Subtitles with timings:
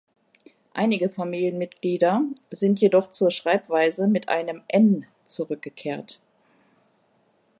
[0.73, 6.19] Einige Familienmitglieder sind jedoch zur Schreibweise mit einem "n" zurückgekehrt.